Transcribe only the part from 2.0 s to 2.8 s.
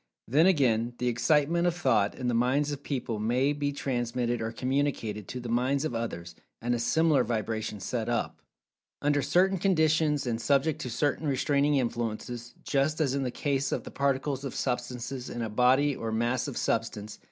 in the minds